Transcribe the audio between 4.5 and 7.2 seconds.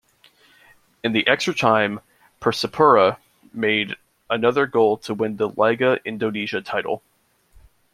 goal to win the Liga Indonesia title.